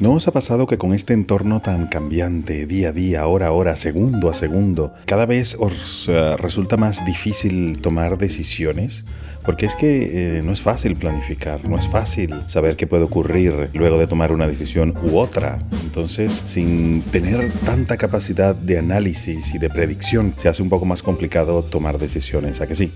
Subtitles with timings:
[0.00, 3.52] ¿No os ha pasado que con este entorno tan cambiante, día a día, hora a
[3.52, 9.04] hora, segundo a segundo, cada vez os eh, resulta más difícil tomar decisiones?
[9.44, 13.70] Porque es que eh, no es fácil planificar, no es fácil saber qué puede ocurrir
[13.74, 15.58] luego de tomar una decisión u otra.
[15.82, 21.02] Entonces, sin tener tanta capacidad de análisis y de predicción, se hace un poco más
[21.02, 22.92] complicado tomar decisiones, ¿a que sí?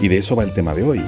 [0.00, 1.02] Y de eso va el tema de hoy.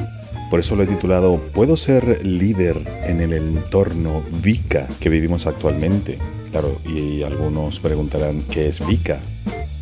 [0.51, 6.19] Por eso lo he titulado ¿Puedo ser líder en el entorno VICA que vivimos actualmente?
[6.53, 9.21] Claro, y algunos preguntarán ¿qué es VICA?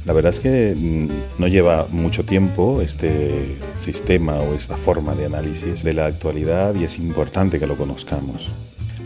[0.06, 5.26] La verdad es que mm, no lleva mucho tiempo este sistema o esta forma de
[5.26, 8.50] análisis de la actualidad y es importante que lo conozcamos.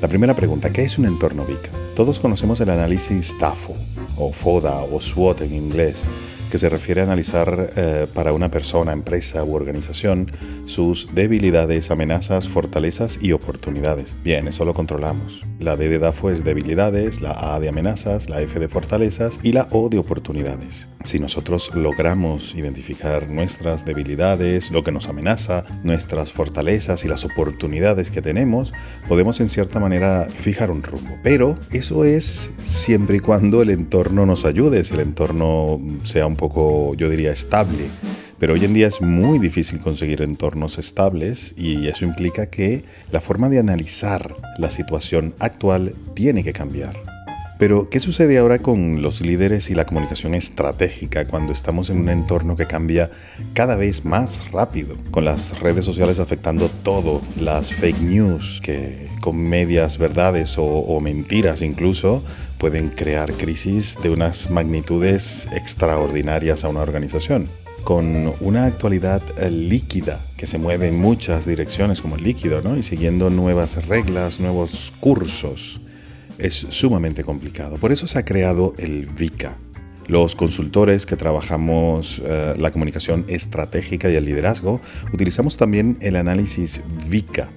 [0.01, 1.71] La primera pregunta, ¿qué es un entorno VICA?
[1.97, 3.75] Todos conocemos el análisis TAFO
[4.17, 6.09] o FODA o SWOT en inglés,
[6.51, 10.31] que se refiere a analizar eh, para una persona, empresa u organización
[10.67, 14.15] sus debilidades, amenazas, fortalezas y oportunidades.
[14.25, 15.45] Bien, eso lo controlamos.
[15.59, 19.53] La D de DAFO es debilidades, la A de amenazas, la F de fortalezas y
[19.53, 20.89] la O de oportunidades.
[21.05, 28.11] Si nosotros logramos identificar nuestras debilidades, lo que nos amenaza, nuestras fortalezas y las oportunidades
[28.11, 28.73] que tenemos,
[29.09, 31.17] podemos en cierta manera fijar un rumbo.
[31.23, 36.37] Pero eso es siempre y cuando el entorno nos ayude, si el entorno sea un
[36.39, 37.85] poco, yo diría, estable.
[38.39, 43.21] Pero hoy en día es muy difícil conseguir entornos estables y eso implica que la
[43.21, 47.18] forma de analizar la situación actual tiene que cambiar.
[47.59, 52.09] Pero, ¿qué sucede ahora con los líderes y la comunicación estratégica cuando estamos en un
[52.09, 53.11] entorno que cambia
[53.53, 54.97] cada vez más rápido?
[55.11, 61.63] Con las redes sociales afectando todo, las fake news que con medias verdades o, mentiras
[61.63, 62.23] incluso
[62.59, 67.49] pueden crear crisis de unas magnitudes extraordinarias a una organización
[67.83, 72.77] con una actualidad eh, líquida que se mueve en muchas direcciones como el líquido, ¿no?
[72.77, 75.81] Y siguiendo nuevas reglas, nuevos cursos,
[76.39, 77.77] es sumamente complicado.
[77.77, 79.57] Por eso se ha creado el VICA.
[80.07, 84.81] Los consultores que trabajamos eh, la comunicación estratégica y el liderazgo
[85.13, 87.51] utilizamos también el análisis VICA.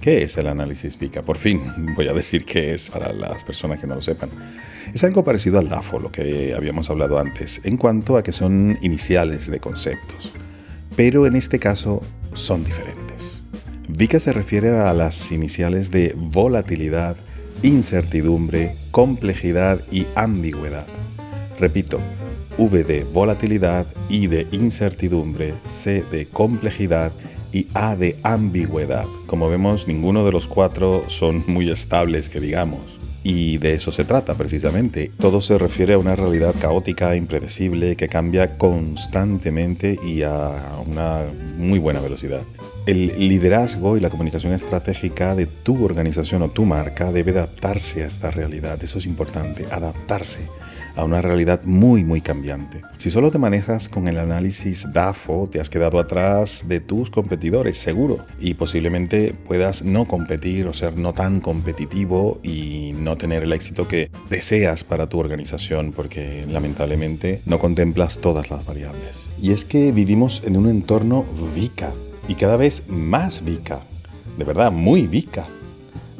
[0.00, 1.22] ¿Qué es el análisis VICA?
[1.22, 1.62] Por fin
[1.96, 4.28] voy a decir qué es para las personas que no lo sepan.
[4.92, 8.78] Es algo parecido al DAFO, lo que habíamos hablado antes, en cuanto a que son
[8.82, 10.30] iniciales de conceptos,
[10.94, 12.02] pero en este caso
[12.34, 13.42] son diferentes.
[13.88, 17.16] VICA se refiere a las iniciales de volatilidad,
[17.64, 20.86] incertidumbre, complejidad y ambigüedad.
[21.58, 21.98] Repito,
[22.58, 27.10] V de volatilidad, I de incertidumbre, C de complejidad
[27.52, 29.06] y A de ambigüedad.
[29.26, 32.98] Como vemos, ninguno de los cuatro son muy estables, que digamos.
[33.22, 35.10] Y de eso se trata precisamente.
[35.18, 41.22] Todo se refiere a una realidad caótica, impredecible, que cambia constantemente y a una
[41.56, 42.42] muy buena velocidad.
[42.86, 48.06] El liderazgo y la comunicación estratégica de tu organización o tu marca debe adaptarse a
[48.06, 48.78] esta realidad.
[48.84, 50.42] Eso es importante, adaptarse
[50.94, 52.82] a una realidad muy, muy cambiante.
[52.98, 57.78] Si solo te manejas con el análisis DAFO, te has quedado atrás de tus competidores,
[57.78, 58.18] seguro.
[58.38, 63.88] Y posiblemente puedas no competir o ser no tan competitivo y no tener el éxito
[63.88, 69.30] que deseas para tu organización, porque lamentablemente no contemplas todas las variables.
[69.40, 71.24] Y es que vivimos en un entorno
[71.54, 71.94] VICA
[72.28, 73.84] y cada vez más VICA.
[74.38, 75.48] De verdad, muy VICA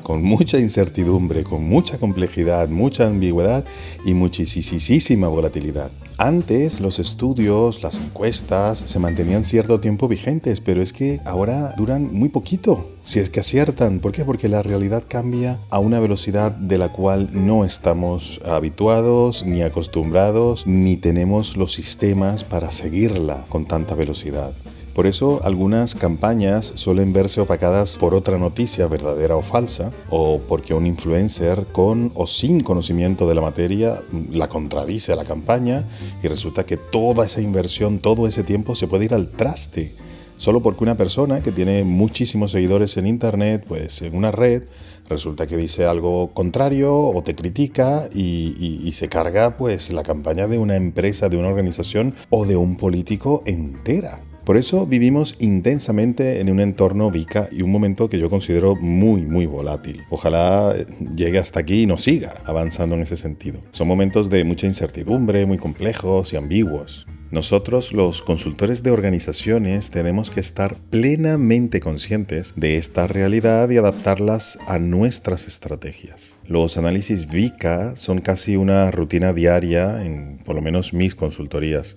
[0.04, 3.64] con mucha incertidumbre, con mucha complejidad, mucha ambigüedad
[4.04, 5.90] y muchísima volatilidad.
[6.16, 12.12] Antes los estudios, las encuestas se mantenían cierto tiempo vigentes, pero es que ahora duran
[12.12, 13.98] muy poquito, si es que aciertan.
[13.98, 14.24] ¿Por qué?
[14.24, 20.68] Porque la realidad cambia a una velocidad de la cual no estamos habituados, ni acostumbrados,
[20.68, 24.54] ni tenemos los sistemas para seguirla con tanta velocidad.
[24.94, 30.72] Por eso algunas campañas suelen verse opacadas por otra noticia verdadera o falsa, o porque
[30.72, 35.82] un influencer con o sin conocimiento de la materia la contradice a la campaña
[36.22, 39.96] y resulta que toda esa inversión, todo ese tiempo se puede ir al traste.
[40.36, 44.62] Solo porque una persona que tiene muchísimos seguidores en Internet, pues en una red,
[45.08, 50.46] resulta que dice algo contrario o te critica y, y, se carga pues la campaña
[50.46, 54.20] de una empresa, de una organización o de un político entera.
[54.44, 59.22] Por eso vivimos intensamente en un entorno VICA y un momento que yo considero muy,
[59.22, 60.02] muy volátil.
[60.10, 60.74] Ojalá
[61.16, 63.60] llegue hasta aquí y no siga avanzando en ese sentido.
[63.70, 67.06] Son momentos de mucha incertidumbre, muy complejos y ambiguos.
[67.30, 74.58] Nosotros, los consultores de organizaciones, tenemos que estar plenamente conscientes de esta realidad y adaptarlas
[74.68, 76.38] a nuestras estrategias.
[76.46, 81.96] Los análisis VICA son casi una rutina diaria en por lo menos mis consultorías.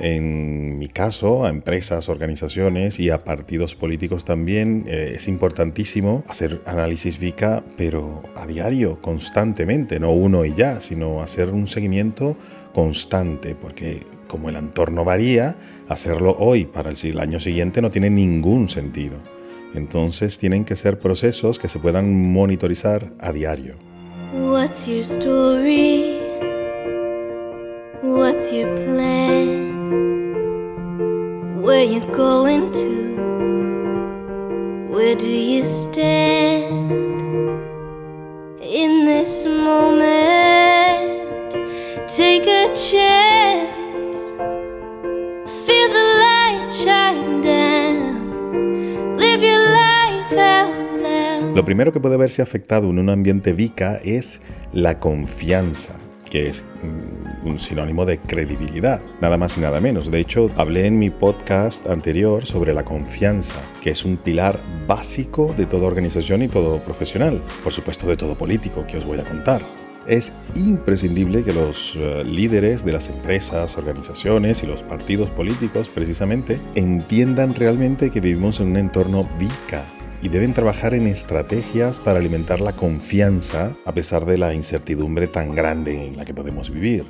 [0.00, 6.62] En mi caso, a empresas, organizaciones y a partidos políticos también eh, es importantísimo hacer
[6.64, 12.36] análisis VICA, pero a diario, constantemente, no uno y ya, sino hacer un seguimiento
[12.72, 15.56] constante, porque como el entorno varía,
[15.88, 19.18] hacerlo hoy para el año siguiente no tiene ningún sentido.
[19.74, 23.74] Entonces tienen que ser procesos que se puedan monitorizar a diario.
[24.32, 26.16] What's your story?
[28.02, 29.59] What's your plan?
[31.70, 32.90] Where you going to?
[34.90, 36.90] Where do you stand?
[38.60, 39.92] In this moment,
[42.08, 44.18] take a chance.
[45.64, 49.16] Feel the light shine down.
[49.16, 51.54] Live your life out loud.
[51.54, 56.64] Lo primero que puede verse afectado en un ambiente VICA es la confianza que es
[57.44, 60.10] un sinónimo de credibilidad, nada más y nada menos.
[60.10, 65.54] De hecho, hablé en mi podcast anterior sobre la confianza, que es un pilar básico
[65.56, 69.24] de toda organización y todo profesional, por supuesto de todo político, que os voy a
[69.24, 69.62] contar.
[70.06, 76.60] Es imprescindible que los eh, líderes de las empresas, organizaciones y los partidos políticos precisamente
[76.74, 79.84] entiendan realmente que vivimos en un entorno VICA,
[80.22, 85.54] y deben trabajar en estrategias para alimentar la confianza a pesar de la incertidumbre tan
[85.54, 87.06] grande en la que podemos vivir.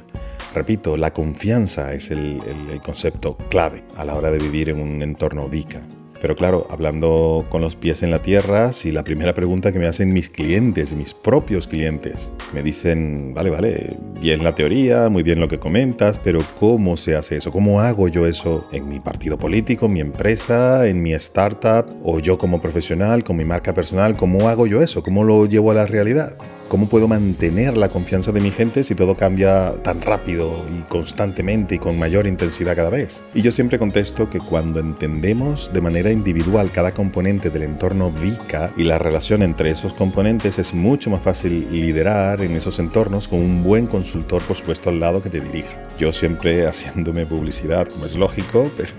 [0.55, 2.41] Repito, la confianza es el,
[2.85, 5.81] concepto clave a la hora de vivir en un entorno VICA.
[6.21, 9.87] Pero claro, hablando con los pies en la tierra, si la primera pregunta que me
[9.87, 15.41] hacen mis clientes, mis propios clientes, me dicen, vale, vale, bien la teoría, muy bien
[15.41, 17.51] lo que comentas, pero ¿cómo se hace eso?
[17.51, 22.21] ¿Cómo hago yo eso en mi partido político, en mi empresa, en mi startup, o
[22.21, 24.15] yo como profesional, con mi marca personal?
[24.17, 25.03] ¿Cómo hago yo eso?
[25.03, 26.37] ¿Cómo lo llevo a la realidad?
[26.71, 31.75] ¿Cómo puedo mantener la confianza de mi gente si todo cambia tan rápido y constantemente
[31.75, 33.25] y con mayor intensidad cada vez?
[33.35, 38.71] Y yo siempre contesto que cuando entendemos de manera individual cada componente del entorno VICA
[38.77, 43.41] y la relación entre esos componentes, es mucho más fácil liderar en esos entornos con
[43.41, 45.83] un buen consultor, por supuesto, al lado que te dirija.
[45.99, 48.91] Yo siempre haciéndome publicidad, como es lógico, pero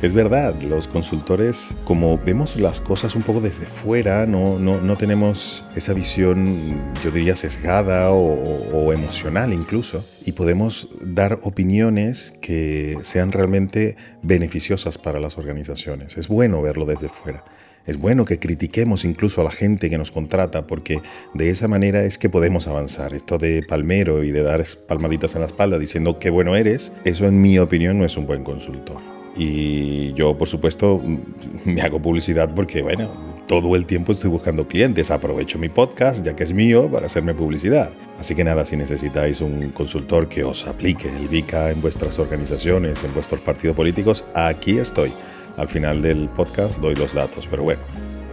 [0.00, 4.94] es verdad, los consultores, como vemos las cosas un poco desde fuera, no, no, no
[4.94, 13.32] tenemos esa visión, yo diría sesgada o, emocional incluso, y podemos dar opiniones que sean
[13.32, 16.16] realmente beneficiosas para las organizaciones.
[16.16, 17.44] Es bueno verlo desde fuera.
[17.86, 21.00] Es bueno que critiquemos incluso a la gente que nos contrata porque
[21.34, 23.14] de esa manera es que podemos avanzar.
[23.14, 27.26] Esto de palmero y de dar palmaditas en la espalda diciendo qué bueno eres, eso
[27.26, 29.15] en mi opinión no es un buen consultor.
[29.36, 31.02] Y yo, por supuesto,
[31.64, 33.10] me hago publicidad porque, bueno,
[33.46, 35.10] todo el tiempo estoy buscando clientes.
[35.10, 37.92] Aprovecho mi podcast, ya que es mío, para hacerme publicidad.
[38.18, 43.04] Así que nada, si necesitáis un consultor que os aplique el VICA en vuestras organizaciones,
[43.04, 45.12] en vuestros partidos políticos, aquí estoy.
[45.56, 47.46] Al final del podcast doy los datos.
[47.46, 47.80] Pero bueno,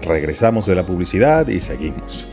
[0.01, 2.27] regresamos de la publicidad y seguimos.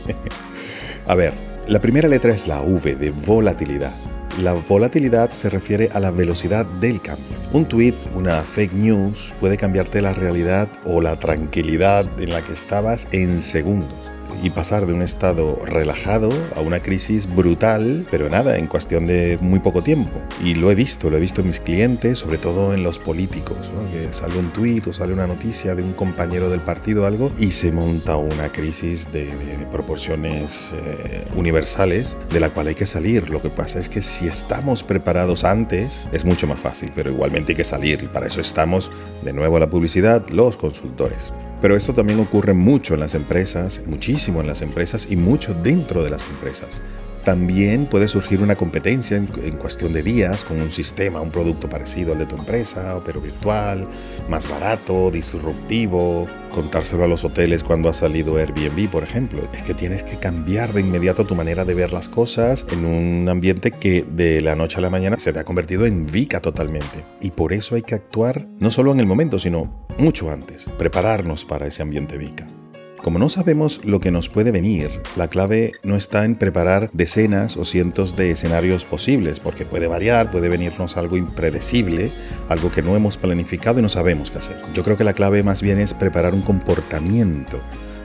[1.07, 1.33] A ver,
[1.67, 3.93] la primera letra es la V de volatilidad.
[4.39, 7.37] La volatilidad se refiere a la velocidad del cambio.
[7.51, 12.53] Un tweet, una fake news puede cambiarte la realidad o la tranquilidad en la que
[12.53, 14.00] estabas en segundos
[14.41, 19.37] y pasar de un estado relajado a una crisis brutal, pero nada, en cuestión de
[19.41, 20.19] muy poco tiempo.
[20.43, 23.71] Y lo he visto, lo he visto en mis clientes, sobre todo en los políticos,
[23.91, 27.51] que sale un tuit o sale una noticia de un compañero del partido algo y
[27.51, 29.31] se monta una crisis de,
[29.71, 33.29] proporciones eh, universales de la cual hay que salir.
[33.29, 37.51] Lo que pasa es que si estamos preparados antes es mucho más fácil, pero igualmente
[37.51, 38.91] hay que salir y para eso estamos
[39.23, 41.31] de nuevo a la publicidad, los consultores.
[41.61, 46.03] Pero esto también ocurre mucho en las empresas, muchísimo en las empresas y mucho dentro
[46.03, 46.81] de las empresas.
[47.23, 52.13] También puede surgir una competencia en, cuestión de días con un sistema, un producto parecido
[52.13, 53.87] al de tu empresa, pero virtual,
[54.27, 56.27] más barato, disruptivo.
[56.51, 59.39] Contárselo a los hoteles cuando ha salido Airbnb, por ejemplo.
[59.53, 63.29] Es que tienes que cambiar de inmediato tu manera de ver las cosas en un
[63.29, 67.05] ambiente que de la noche a la mañana se te ha convertido en VICA totalmente.
[67.21, 70.67] Y por eso hay que actuar no solo en el momento, sino mucho antes.
[70.77, 72.60] Prepararnos para ese ambiente VICA.
[73.01, 77.57] Como no sabemos lo que nos puede venir, la clave no está en preparar decenas
[77.57, 82.13] o cientos de escenarios posibles, porque puede variar, puede venirnos algo impredecible,
[82.47, 84.61] algo que no hemos planificado y no sabemos qué hacer.
[84.75, 87.59] Yo creo que la clave más bien es preparar un comportamiento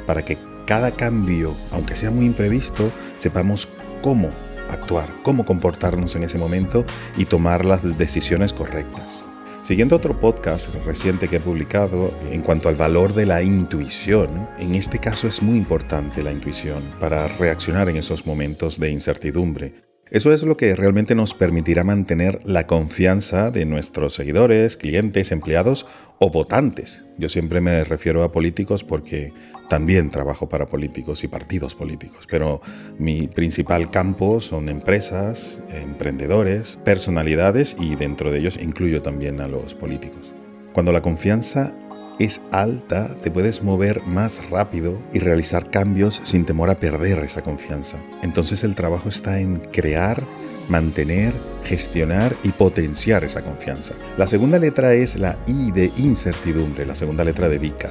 [0.07, 3.69] para que cada cambio, aunque sea muy imprevisto, sepamos
[4.01, 4.31] cómo
[4.71, 6.87] actuar, cómo comportarnos en ese momento
[7.19, 9.26] y tomar las decisiones correctas.
[9.67, 14.77] Siguiendo otro podcast reciente que he publicado en cuanto al valor de la intuición, en
[14.77, 19.86] este caso es muy importante la intuición para reaccionar en esos momentos de incertidumbre.
[20.11, 25.85] Eso es lo que realmente nos permitirá mantener la confianza de nuestros seguidores, clientes, empleados
[26.21, 27.07] o votantes.
[27.19, 29.33] Yo siempre me refiero a políticos porque
[29.69, 32.61] también trabajo para políticos y partidos políticos, pero
[33.01, 39.75] mi principal campo son empresas, emprendedores, personalidades y dentro de ellos incluyo también a los
[39.75, 40.33] políticos.
[40.73, 41.77] Cuando la confianza
[42.19, 47.43] es alta, te puedes mover más rápido y realizar cambios sin temor a perder esa
[47.43, 47.99] confianza.
[48.23, 50.23] Entonces el trabajo está en crear,
[50.69, 53.95] mantener, gestionar y potenciar esa confianza.
[54.17, 57.91] La segunda letra es la I de incertidumbre, la segunda letra de VICA.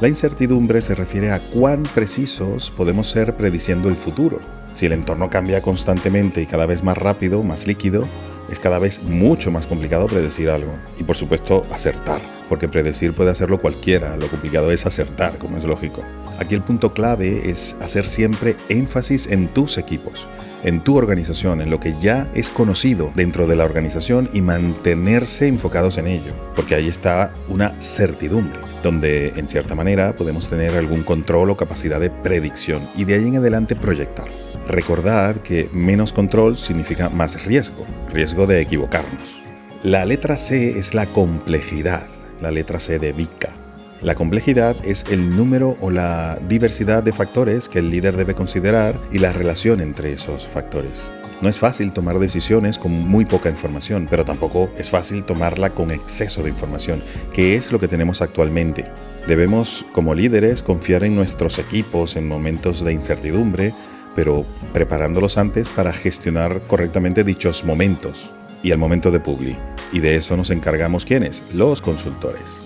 [0.00, 4.40] La incertidumbre se refiere a cuán precisos podemos ser prediciendo el futuro.
[4.74, 8.06] Si el entorno cambia constantemente y cada vez más rápido, más líquido,
[8.50, 10.72] es cada vez mucho más complicado predecir algo.
[10.98, 15.64] Y por supuesto, acertar, porque predecir puede hacerlo cualquiera, lo complicado es acertar, como es
[15.64, 16.04] lógico.
[16.38, 20.28] Aquí el punto clave es hacer siempre énfasis en tus equipos,
[20.62, 25.48] en tu organización, en lo que ya es conocido dentro de la organización y mantenerse
[25.48, 31.02] enfocados en ello, porque ahí está una certidumbre donde en cierta manera podemos tener algún
[31.02, 34.28] control o capacidad de predicción y de ahí en adelante proyectar.
[34.68, 39.42] Recordad que menos control significa más riesgo, riesgo de equivocarnos.
[39.82, 42.08] La letra C es la complejidad,
[42.40, 43.54] la letra C de VICA.
[44.02, 48.98] La complejidad es el número o la diversidad de factores que el líder debe considerar
[49.10, 51.10] y la relación entre esos factores.
[51.40, 55.90] No es fácil tomar decisiones con muy poca información, pero tampoco es fácil tomarla con
[55.90, 57.02] exceso de información,
[57.32, 58.90] que es lo que tenemos actualmente.
[59.26, 63.74] Debemos, como líderes, confiar en nuestros equipos en momentos de incertidumbre,
[64.14, 68.32] pero preparándolos antes para gestionar correctamente dichos momentos
[68.66, 69.56] y el momento de publi.
[69.92, 72.58] Y de eso nos encargamos quienes, los consultores.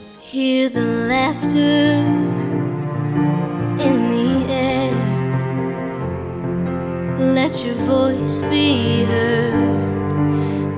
[7.21, 9.54] Let your voice be heard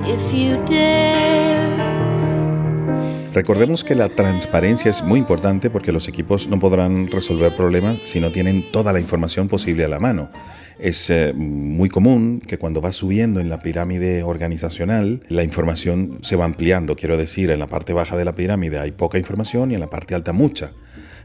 [0.05, 0.57] if you
[3.33, 8.19] Recordemos que la transparencia es muy importante porque los equipos no podrán resolver problemas si
[8.19, 10.29] no tienen toda la información posible a la mano.
[10.77, 16.35] Es eh, muy común que cuando va subiendo en la pirámide organizacional, la información se
[16.35, 16.95] va ampliando.
[16.95, 19.89] Quiero decir, en la parte baja de la pirámide hay poca información y en la
[19.89, 20.71] parte alta mucha.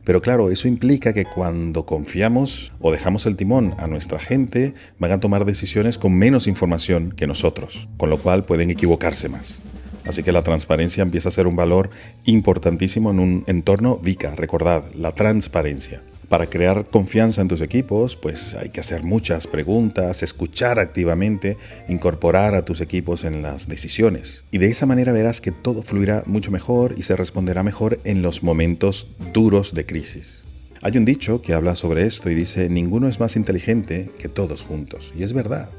[0.05, 5.13] Pero claro, eso implica que cuando confiamos o dejamos el timón a nuestra gente, van
[5.13, 9.61] a tomar decisiones con menos información que nosotros, con lo cual pueden equivocarse más.
[10.09, 11.91] Así que la transparencia empieza a ser un valor
[12.25, 14.35] importantísimo en un entorno VICA.
[14.35, 16.03] Recordad, la transparencia.
[16.31, 22.55] Para crear confianza en tus equipos, pues hay que hacer muchas preguntas, escuchar activamente, incorporar
[22.55, 24.45] a tus equipos en las decisiones.
[24.51, 28.23] Y de esa manera verás que todo fluirá mucho mejor y se responderá mejor en
[28.23, 30.45] los momentos duros de crisis.
[30.81, 34.63] Hay un dicho que habla sobre esto y dice, ninguno es más inteligente que todos
[34.63, 35.13] juntos.
[35.17, 35.71] Y es verdad.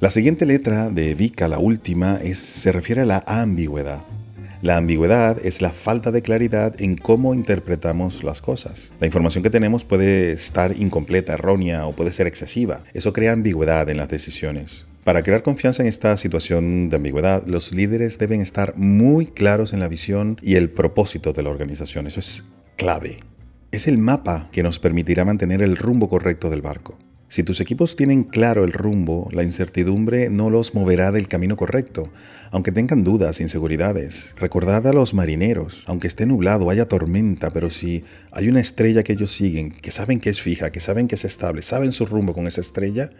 [0.00, 4.04] La siguiente letra de Vika, la última, se refiere a la ambigüedad.
[4.60, 8.92] La ambigüedad es la falta de claridad en cómo interpretamos las cosas.
[8.98, 12.82] La información que tenemos puede estar incompleta, errónea o puede ser excesiva.
[12.92, 14.84] Eso crea ambigüedad en las decisiones.
[15.04, 19.80] Para crear confianza en esta situación de ambigüedad, los líderes deben estar muy claros en
[19.80, 22.06] la visión y el propósito de la organización.
[22.08, 22.44] Eso es
[22.76, 23.18] clave.
[23.70, 26.98] Es el mapa que nos permitirá mantener el rumbo correcto del barco.
[27.28, 32.12] Si tus equipos tienen claro el rumbo, la incertidumbre no los moverá del camino correcto,
[32.50, 34.34] aunque tengan dudas, inseguridades.
[34.38, 39.14] Recordad a los marineros, aunque esté nublado, haya tormenta, pero si hay una estrella que
[39.14, 42.34] ellos siguen, que saben que es fija, que saben que es estable, saben su rumbo
[42.34, 43.10] con esa estrella,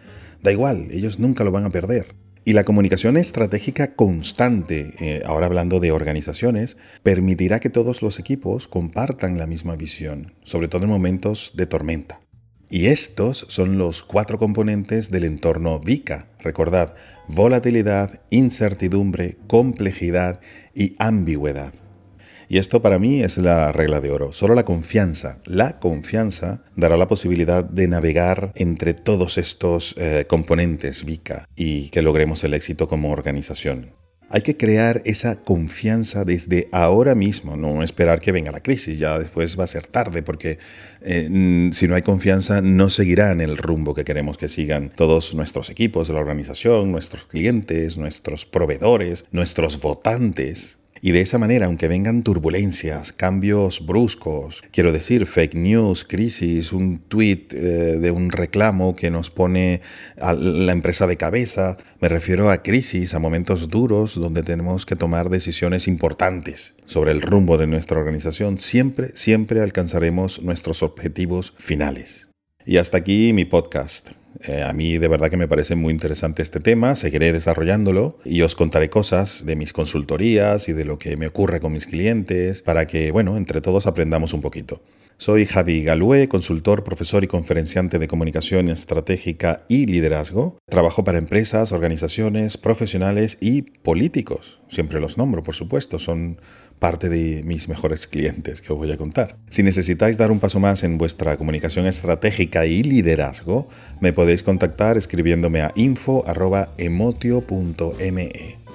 [0.41, 2.15] da igual, ellos nunca lo van a perder.
[2.47, 8.67] Y la comunicación estratégica constante, eh, ahora hablando de organizaciones, permitirá que todos los equipos
[8.67, 12.21] compartan la misma visión, sobre todo en momentos de tormenta.
[12.75, 16.27] Y estos son los cuatro componentes del entorno VICA.
[16.41, 16.93] Recordad,
[17.29, 20.41] volatilidad, incertidumbre, complejidad
[20.73, 21.73] y ambigüedad.
[22.49, 24.33] Y esto para mí es la regla de oro.
[24.33, 31.05] Solo la confianza, la confianza dará la posibilidad de navegar entre todos estos eh, componentes
[31.05, 33.93] VICA y que logremos el éxito como organización.
[34.29, 39.19] Hay que crear esa confianza desde ahora mismo, no esperar que venga la crisis, ya
[39.19, 40.57] después va a ser tarde, porque
[41.01, 45.69] eh, si no hay confianza no seguirán el rumbo que queremos que sigan todos nuestros
[45.69, 50.79] equipos la organización, nuestros clientes, nuestros proveedores, nuestros votantes.
[51.05, 56.97] Y de esa manera, aunque vengan turbulencias, cambios bruscos, quiero decir, fake news, crisis, un
[56.97, 59.81] tweet eh, de un reclamo que nos pone
[60.19, 64.95] a la empresa de cabeza, me refiero a crisis, a momentos duros donde tenemos que
[64.95, 72.29] tomar decisiones importantes sobre el rumbo de nuestra organización, siempre, siempre alcanzaremos nuestros objetivos finales.
[72.65, 74.09] Y hasta aquí mi podcast.
[74.41, 78.41] Eh, a mí de verdad que me parece muy interesante este tema, seguiré desarrollándolo y
[78.41, 82.61] os contaré cosas de mis consultorías y de lo que me ocurre con mis clientes
[82.61, 84.81] para que, bueno, entre todos aprendamos un poquito.
[85.17, 90.57] Soy Javi Galué, consultor, profesor y conferenciante de comunicación estratégica y liderazgo.
[90.69, 94.59] Trabajo para empresas, organizaciones, profesionales y políticos.
[94.67, 96.41] Siempre los nombro, por supuesto, son
[96.79, 99.37] parte de mis mejores clientes que os voy a contar.
[99.49, 104.97] Si necesitáis dar un paso más en vuestra comunicación estratégica y liderazgo, me podéis contactar
[104.97, 108.29] escribiéndome a info.emotio.me.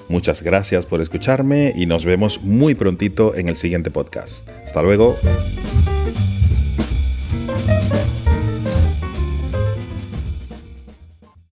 [0.09, 4.49] Muchas gracias por escucharme y nos vemos muy prontito en el siguiente podcast.
[4.64, 5.16] Hasta luego.